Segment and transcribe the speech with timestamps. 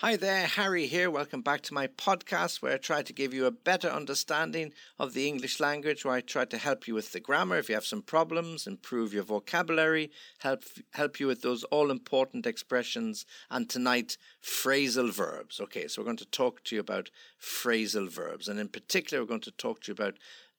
[0.00, 1.10] Hi there, Harry here.
[1.10, 5.12] Welcome back to my podcast where I try to give you a better understanding of
[5.12, 7.84] the English language, where I try to help you with the grammar if you have
[7.84, 14.16] some problems, improve your vocabulary, help help you with those all important expressions, and tonight
[14.42, 15.60] phrasal verbs.
[15.60, 19.28] Okay, so we're going to talk to you about phrasal verbs, and in particular, we're
[19.28, 20.14] going to talk to you about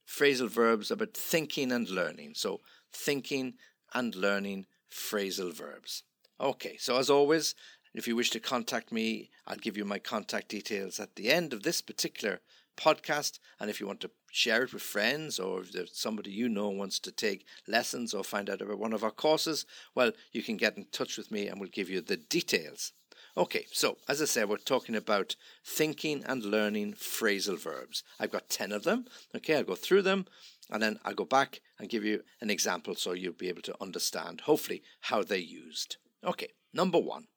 [0.08, 2.34] phrasal verbs about thinking and learning.
[2.36, 2.62] So,
[2.94, 3.55] thinking
[3.92, 6.03] and learning phrasal verbs.
[6.39, 7.53] Okay, so as always,
[7.94, 11.52] if you wish to contact me, I'll give you my contact details at the end
[11.52, 12.40] of this particular
[12.77, 13.40] podcast.
[13.59, 16.70] And if you want to share it with friends or if there's somebody you know
[16.70, 20.58] wants to take lessons or find out about one of our courses, well, you can
[20.58, 22.94] get in touch with me and we'll give you the details.
[23.38, 28.03] Okay, so as I said, we're talking about thinking and learning phrasal verbs.
[28.20, 29.05] I've got 10 of them.
[29.36, 30.26] Okay, I'll go through them
[30.70, 33.76] and then I'll go back and give you an example so you'll be able to
[33.81, 35.97] understand, hopefully, how they're used.
[36.23, 37.28] Okay, number one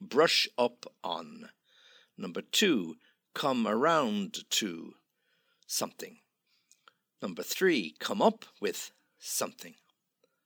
[0.00, 1.50] brush up on.
[2.18, 2.96] Number two,
[3.34, 4.94] come around to
[5.66, 6.18] something.
[7.22, 9.74] Number three, come up with something.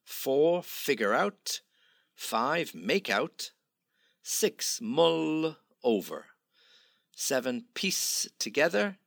[0.04, 1.60] Four, figure out.
[2.14, 3.50] Five, make out.
[4.22, 6.26] Six, mull over.
[7.14, 8.98] Seven, piece together.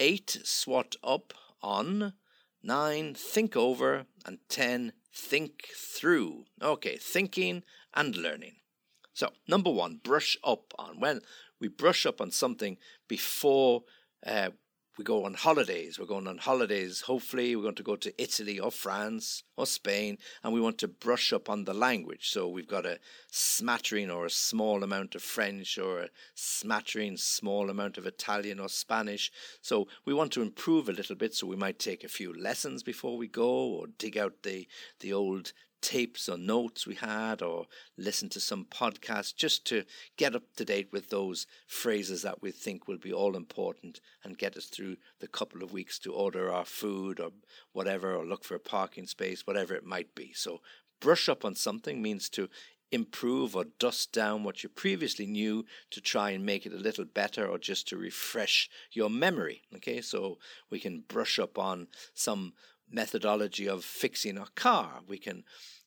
[0.00, 2.14] Eight, swot up on.
[2.62, 4.06] Nine, think over.
[4.24, 6.44] And ten, think through.
[6.60, 7.62] Okay, thinking
[7.94, 8.56] and learning.
[9.14, 10.98] So, number one, brush up on.
[10.98, 11.20] When
[11.60, 12.76] we brush up on something
[13.08, 13.84] before
[14.26, 14.50] uh,
[14.98, 17.02] we go on holidays, we're going on holidays.
[17.02, 20.88] Hopefully, we're going to go to Italy or France or Spain, and we want to
[20.88, 22.28] brush up on the language.
[22.30, 22.98] So, we've got a
[23.30, 28.68] smattering or a small amount of French or a smattering, small amount of Italian or
[28.68, 29.30] Spanish.
[29.60, 31.34] So, we want to improve a little bit.
[31.34, 34.66] So, we might take a few lessons before we go or dig out the,
[34.98, 35.52] the old
[35.84, 37.66] tapes or notes we had or
[37.98, 39.84] listen to some podcasts just to
[40.16, 44.38] get up to date with those phrases that we think will be all important and
[44.38, 47.30] get us through the couple of weeks to order our food or
[47.72, 50.32] whatever or look for a parking space, whatever it might be.
[50.32, 50.62] So,
[51.00, 52.48] brush up on something means to
[52.90, 57.04] improve or dust down what you previously knew to try and make it a little
[57.04, 59.62] better or just to refresh your memory.
[59.76, 60.38] Okay, so
[60.70, 62.54] we can brush up on some
[62.90, 65.00] methodology of fixing a car.
[65.06, 65.44] We can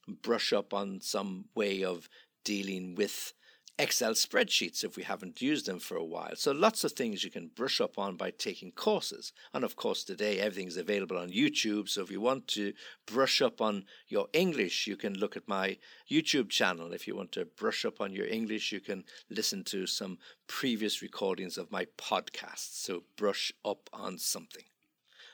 [0.08, 2.10] brush up on some way of
[2.44, 3.34] dealing with
[3.80, 6.36] Excel spreadsheets if we haven't used them for a while.
[6.36, 9.34] So, lots of things you can brush up on by taking courses.
[9.54, 11.88] And of course, today everything's available on YouTube.
[11.88, 12.74] So, if you want to
[13.06, 15.78] brush up on your English, you can look at my
[16.10, 16.92] YouTube channel.
[16.92, 21.04] If you want to brush up on your English, you can listen to some previous
[21.04, 22.84] recordings of my podcasts.
[22.84, 24.64] So, brush up on something.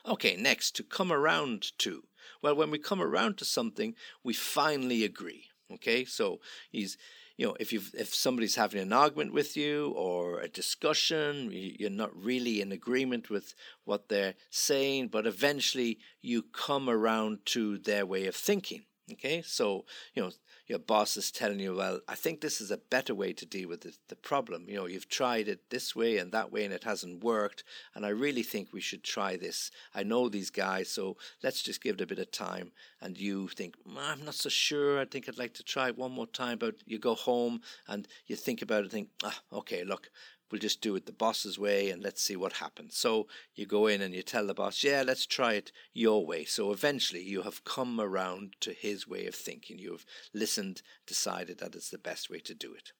[0.06, 2.04] Okay, next, to come around to.
[2.42, 5.46] Well, when we come around to something, we finally agree.
[5.72, 6.98] Okay, so he's,
[7.38, 11.88] you know, if you if somebody's having an argument with you or a discussion, you're
[11.88, 13.54] not really in agreement with
[13.84, 18.84] what they're saying, but eventually you come around to their way of thinking.
[19.12, 19.84] Okay, so
[20.14, 20.30] you know
[20.66, 23.68] your boss is telling you, well, I think this is a better way to deal
[23.68, 24.64] with the, the, problem.
[24.66, 28.06] You know, you've tried it this way and that way and it hasn't worked, and
[28.06, 29.70] I really think we should try this.
[29.94, 32.72] I know these guys, so let's just give it a bit of time.
[33.02, 34.98] And you think, I'm not so sure.
[34.98, 36.56] I think I'd like to try it one more time.
[36.58, 40.08] But you go home and you think about it, and think, ah, okay, look,
[40.50, 42.96] we'll just do it the boss's way and let's see what happens.
[42.96, 46.44] So you go in and you tell the boss, yeah, let's try it your way.
[46.44, 49.78] So eventually you have come around to his way of thinking.
[49.78, 52.92] You have listened, decided that it's the best way to do it.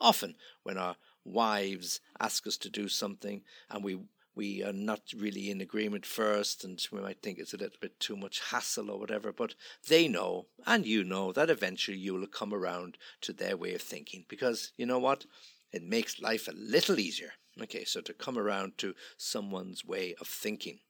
[0.00, 3.98] Often, when our wives ask us to do something and we
[4.36, 7.98] we are not really in agreement first, and we might think it's a little bit
[7.98, 9.54] too much hassle or whatever, but
[9.88, 13.80] they know, and you know, that eventually you will come around to their way of
[13.80, 14.26] thinking.
[14.28, 15.24] Because you know what?
[15.72, 17.32] It makes life a little easier.
[17.60, 20.80] Okay, so to come around to someone's way of thinking,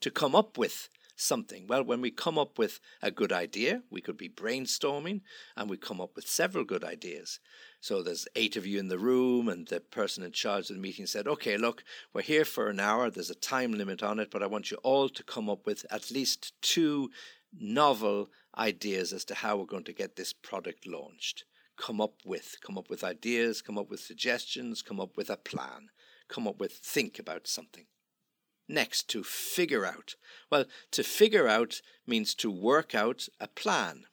[0.00, 1.66] to come up with something.
[1.66, 5.20] Well, when we come up with a good idea, we could be brainstorming
[5.56, 7.40] and we come up with several good ideas.
[7.80, 10.82] So there's eight of you in the room, and the person in charge of the
[10.82, 13.10] meeting said, Okay, look, we're here for an hour.
[13.10, 15.84] There's a time limit on it, but I want you all to come up with
[15.90, 17.10] at least two
[17.52, 21.44] novel ideas as to how we're going to get this product launched
[21.82, 22.56] come up with.
[22.64, 25.90] Come up with ideas, come up with suggestions, come up with a plan,
[26.28, 27.86] come up with, think about something.
[28.68, 30.14] Next, to figure out.
[30.50, 34.04] Well, to figure out means to work out a plan,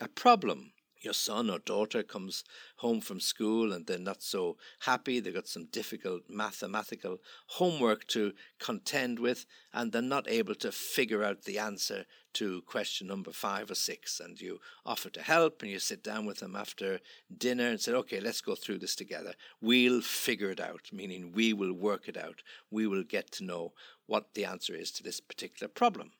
[0.00, 0.72] a problem.
[1.00, 2.44] Your son or daughter comes
[2.76, 8.32] home from school and they're not so happy, they've got some difficult mathematical homework to
[8.58, 12.04] contend with, and they're not able to figure out the answer
[12.34, 14.20] to question number five or six.
[14.20, 17.00] And you offer to help and you sit down with them after
[17.36, 19.34] dinner and say, okay, let's go through this together.
[19.60, 22.42] We'll figure it out, meaning we will work it out.
[22.70, 23.72] We will get to know
[24.06, 26.12] what the answer is to this particular problem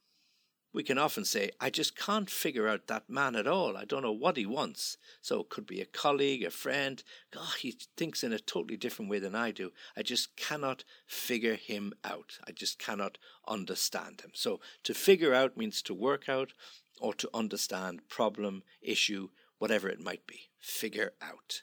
[0.72, 3.76] we can often say, I just can't figure out that man at all.
[3.76, 4.98] I don't know what he wants.
[5.22, 7.02] So it could be a colleague, a friend.
[7.32, 9.72] God, he thinks in a totally different way than I do.
[9.96, 12.38] I just cannot figure him out.
[12.46, 13.16] I just cannot
[13.46, 14.32] understand him.
[14.34, 16.52] So to figure out means to work out
[17.00, 19.28] or to understand problem, issue,
[19.58, 20.50] whatever it might be.
[20.58, 21.62] Figure out.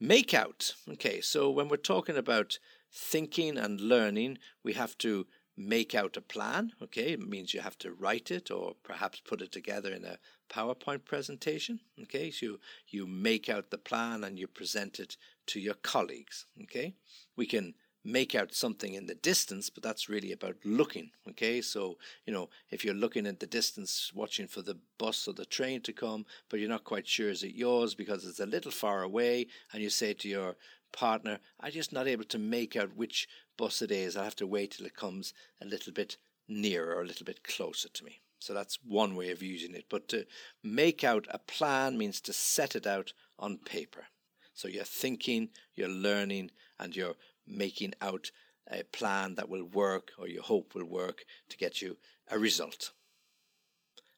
[0.00, 0.74] Make out.
[0.88, 2.58] Okay, so when we're talking about
[2.92, 5.26] thinking and learning, we have to
[5.58, 6.72] make out a plan.
[6.80, 10.18] Okay, it means you have to write it or perhaps put it together in a
[10.48, 11.80] PowerPoint presentation.
[12.02, 15.16] Okay, so you, you make out the plan and you present it
[15.46, 16.46] to your colleagues.
[16.62, 16.94] Okay,
[17.36, 17.74] we can
[18.04, 21.10] make out something in the distance, but that's really about looking.
[21.28, 25.34] Okay, so you know if you're looking at the distance, watching for the bus or
[25.34, 28.46] the train to come, but you're not quite sure is it yours because it's a
[28.46, 30.56] little far away, and you say to your
[30.92, 34.16] partner, I'm just not able to make out which bus it is.
[34.16, 36.16] I'll have to wait till it comes a little bit
[36.48, 38.20] nearer a little bit closer to me.
[38.38, 39.86] So that's one way of using it.
[39.88, 40.24] But to
[40.62, 44.06] make out a plan means to set it out on paper.
[44.54, 48.30] So you're thinking, you're learning, and you're making out
[48.70, 51.96] a plan that will work or you hope will work to get you
[52.30, 52.92] a result.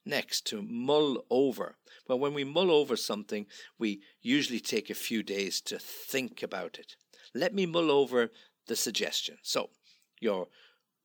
[0.04, 1.76] Next, to mull over.
[2.08, 3.46] Well, when we mull over something,
[3.78, 6.96] we usually take a few days to think about it.
[7.34, 8.30] Let me mull over
[8.66, 9.38] the suggestion.
[9.42, 9.70] So,
[10.20, 10.48] your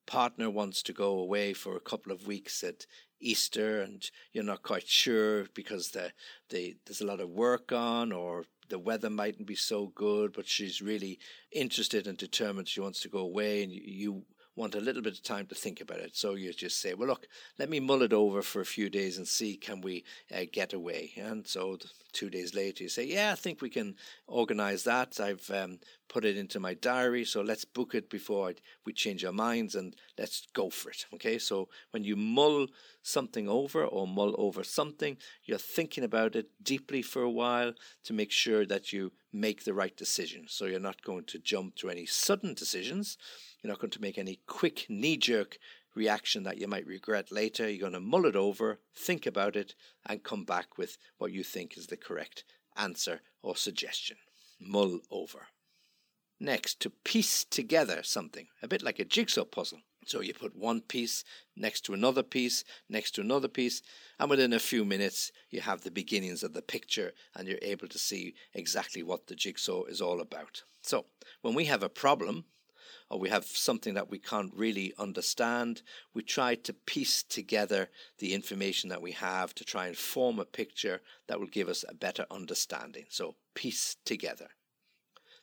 [0.06, 2.86] partner wants to go away for a couple of weeks at
[3.20, 6.12] Easter and you're not quite sure because the,
[6.50, 10.48] the, there's a lot of work on or the weather mightn't be so good, but
[10.48, 11.20] she's really
[11.52, 14.24] interested and determined she wants to go away and you, you
[14.56, 16.16] want a little bit of time to think about it.
[16.16, 17.28] So you just say, well, look,
[17.60, 20.04] let me mull it over for a few days and see can we
[20.34, 21.12] uh, get away.
[21.18, 21.78] And so
[22.16, 23.96] two days later, you say, yeah, I think we can
[24.26, 25.20] organize that.
[25.20, 28.54] I've um, put it into my diary, so let's book it before
[28.86, 31.06] we change our minds and let's go for it.
[31.14, 32.68] Okay, so when you mull
[33.04, 37.74] something over or mull over something, you're thinking about it deeply for a while
[38.06, 40.46] to make sure that you make the right decision.
[40.48, 43.18] So you're not going to jump to any sudden decisions
[43.66, 45.58] you're not going to make any quick knee jerk
[45.96, 47.68] reaction that you might regret later.
[47.70, 49.76] You're going to mull it over, think about it,
[50.06, 52.44] and come back with what you think is the correct
[52.76, 54.18] answer or suggestion.
[54.60, 55.48] Mull over.
[56.40, 59.80] Next, to piece together something, a bit like a jigsaw puzzle.
[60.06, 61.24] So you put one piece
[61.56, 63.82] next to another piece, next to another piece,
[64.20, 67.88] and within a few minutes you have the beginnings of the picture and you're able
[67.88, 70.62] to see exactly what the jigsaw is all about.
[70.82, 71.06] So
[71.42, 72.46] when we have a problem,
[73.10, 78.34] or we have something that we can't really understand, we try to piece together the
[78.34, 81.94] information that we have to try and form a picture that will give us a
[81.94, 83.06] better understanding.
[83.10, 84.50] So, piece together.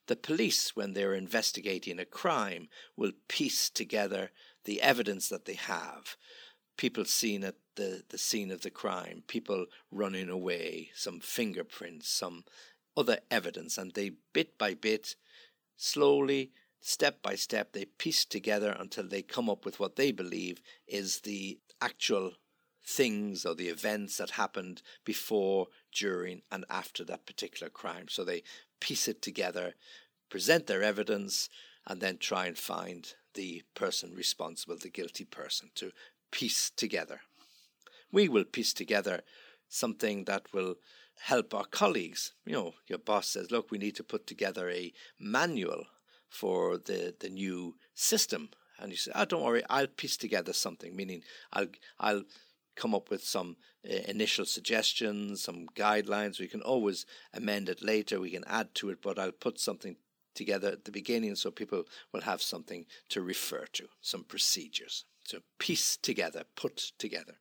[0.09, 4.33] The police, when they're investigating a crime, will piece together
[4.65, 6.17] the evidence that they have.
[6.77, 12.45] People seen at the, the scene of the crime, people running away, some fingerprints, some
[12.97, 15.15] other evidence, and they bit by bit,
[15.77, 16.51] slowly
[16.83, 21.21] step by step, they piece together until they come up with what they believe is
[21.21, 22.33] the actual
[22.85, 28.09] things or the events that happened before, during, and after that particular crime.
[28.09, 28.43] So they
[28.81, 29.75] piece it together,
[30.29, 31.49] present their evidence,
[31.87, 35.93] and then try and find the person responsible, the guilty person, to
[36.33, 37.21] piece together.
[38.11, 39.23] We will piece together
[39.69, 40.77] something that will
[41.23, 42.33] help our colleagues.
[42.45, 45.85] You know, your boss says, look, we need to put together a manual
[46.33, 48.49] for the, the new system.
[48.81, 51.23] And you say, oh, don't worry, I'll piece together something, meaning
[51.53, 51.69] I'll,
[52.01, 52.23] I'll
[52.75, 53.57] come up with some
[53.89, 56.41] uh, initial suggestions, some guidelines.
[56.41, 59.97] We can always amend it later, we can add to it, but I'll put something
[60.35, 65.05] together at the beginning so people will have something to refer to, some procedures.
[65.25, 67.35] So piece together, put together.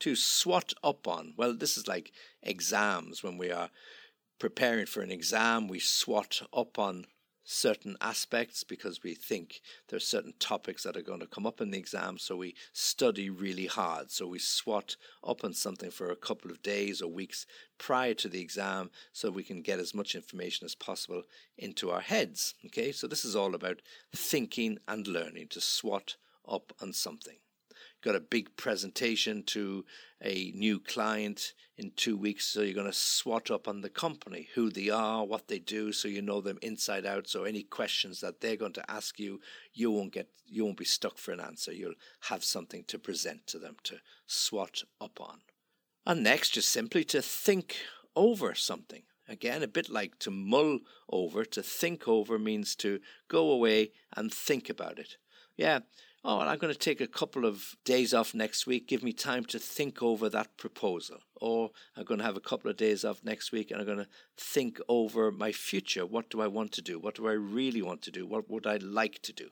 [0.00, 2.12] To swot up on, well, this is like
[2.42, 3.70] exams when we are
[4.38, 7.06] preparing for an exam, we swot up on
[7.44, 11.70] certain aspects because we think there's certain topics that are going to come up in
[11.70, 14.10] the exam so we study really hard.
[14.10, 14.96] So we swot
[15.26, 17.46] up on something for a couple of days or weeks
[17.78, 21.22] prior to the exam so we can get as much information as possible
[21.58, 22.92] into our heads okay?
[22.92, 23.82] So this is all about
[24.14, 26.16] thinking and learning to swot
[26.48, 27.36] up on something
[28.02, 29.84] got a big presentation to
[30.22, 34.48] a new client in two weeks, so you're going to swot up on the company,
[34.54, 37.28] who they are, what they do, so you know them inside out.
[37.28, 39.40] So any questions that they're going to ask you,
[39.72, 41.72] you won't get, you won't be stuck for an answer.
[41.72, 41.94] You'll
[42.28, 45.40] have something to present to them to swot up on.
[46.06, 47.76] And next, just simply to think
[48.14, 49.04] over something.
[49.28, 54.32] Again, a bit like to mull over, to think over means to go away and
[54.32, 55.16] think about it.
[55.56, 55.80] Yeah,
[56.24, 59.44] oh, I'm going to take a couple of days off next week, give me time
[59.46, 61.18] to think over that proposal.
[61.40, 63.98] Or I'm going to have a couple of days off next week and I'm going
[63.98, 66.06] to think over my future.
[66.06, 66.98] What do I want to do?
[66.98, 68.26] What do I really want to do?
[68.26, 69.48] What would I like to do?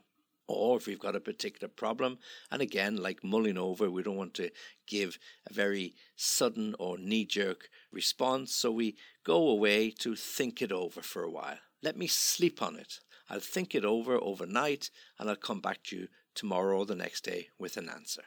[0.46, 2.18] Or if we've got a particular problem,
[2.50, 4.50] and again, like mulling over, we don't want to
[4.84, 5.16] give
[5.48, 11.02] a very sudden or knee jerk response, so we go away to think it over
[11.02, 11.58] for a while.
[11.84, 12.98] Let me sleep on it.
[13.28, 17.24] I'll think it over overnight and I'll come back to you tomorrow or the next
[17.24, 18.22] day with an answer.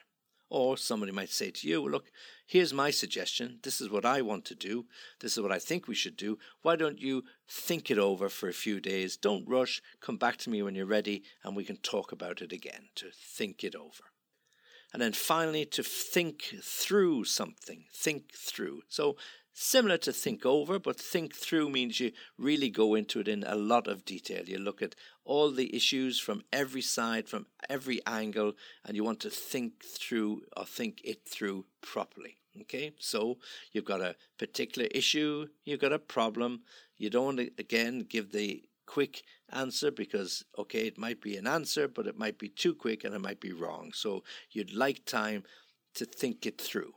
[0.50, 2.12] Or somebody might say to you, Look,
[2.46, 3.60] here's my suggestion.
[3.64, 4.86] This is what I want to do.
[5.20, 6.38] This is what I think we should do.
[6.62, 9.18] Why don't you think it over for a few days?
[9.18, 9.82] Don't rush.
[10.00, 12.90] Come back to me when you're ready and we can talk about it again.
[12.96, 14.04] To think it over.
[14.94, 17.86] And then finally, to think through something.
[17.92, 18.82] Think through.
[18.90, 19.18] So
[19.56, 23.56] Similar to think over, but think through means you really go into it in a
[23.56, 24.44] lot of detail.
[24.46, 24.96] You look at
[25.26, 30.42] all the issues from every side, from every angle, and you want to think through
[30.58, 32.38] or think it through properly.
[32.62, 33.38] Okay, so
[33.72, 36.62] you've got a particular issue, you've got a problem.
[36.98, 41.48] You don't want to, again, give the quick answer because, okay, it might be an
[41.48, 43.92] answer, but it might be too quick and it might be wrong.
[43.94, 45.44] So you'd like time
[45.96, 46.94] to think it through.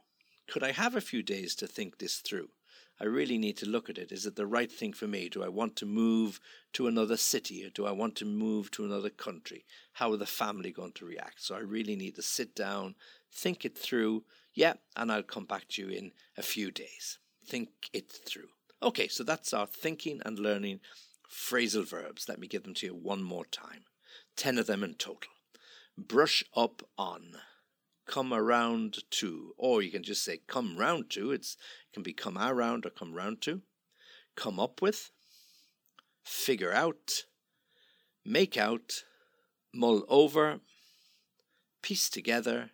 [0.48, 2.50] Could I have a few days to think this through?
[2.98, 4.10] I really need to look at it.
[4.10, 5.28] Is it the right thing for me?
[5.28, 6.40] Do I want to move
[6.72, 9.66] to another city or do I want to move to another country?
[9.94, 11.42] How are the family going to react?
[11.42, 12.94] So I really need to sit down,
[13.30, 14.24] think it through.
[14.54, 17.18] Yeah, and I'll come back to you in a few days.
[17.46, 18.48] Think it through.
[18.82, 20.80] Okay, so that's our thinking and learning
[21.30, 22.28] phrasal verbs.
[22.28, 23.84] Let me give them to you one more time.
[24.36, 25.30] Ten of them in total.
[25.98, 27.36] Brush up on
[28.06, 31.32] come around to, or you can just say come round to.
[31.32, 31.56] It's,
[31.90, 33.62] it can be come around or come round to.
[34.36, 35.10] Come up with,
[36.22, 37.24] figure out,
[38.24, 39.04] make out,
[39.72, 40.60] mull over,
[41.82, 42.70] piece together,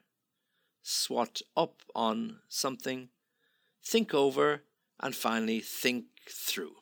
[0.82, 3.08] swot up on something,
[3.84, 4.62] think over,
[5.00, 6.76] and finally think through.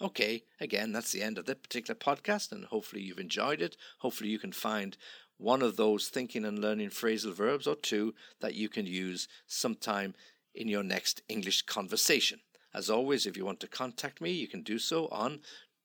[0.00, 3.76] Okay, again, that's the end of this particular podcast, and hopefully you've enjoyed it.
[3.98, 4.96] Hopefully, you can find
[5.42, 10.14] one of those thinking and learning phrasal verbs or two that you can use sometime
[10.54, 12.40] in your next English conversation.
[12.74, 15.40] As always, if you want to contact me, you can do so on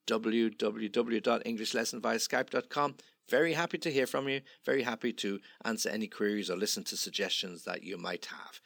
[0.06, 2.94] www.englishlessonviaskype.com.
[3.28, 4.40] Very happy to hear from you.
[4.64, 8.60] Very happy to answer any queries or listen to suggestions that you might have.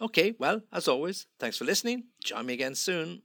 [0.00, 2.06] Okay, well, as always, thanks for listening.
[2.22, 3.22] Join me again soon.